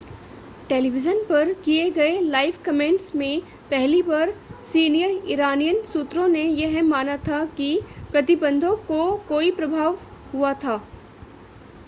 television 0.69 1.19
पर 1.25 1.51
किए 1.55 1.89
गए 1.89 2.19
लाइव 2.21 2.53
कमेंट्स 2.65 3.13
में 3.15 3.41
पहली 3.71 4.01
बार 4.01 4.33
सीनियर 4.63 5.11
इरानियन 5.31 5.83
सूत्रों 5.85 6.27
ने 6.27 6.43
यह 6.43 6.81
माना 6.83 7.17
था 7.27 7.43
कि 7.57 7.69
प्रतिबंधों 8.11 8.75
को 8.87 9.05
कोई 9.29 9.51
प्रभाव 9.51 9.99
हुआ 10.33 10.53
था 10.63 10.81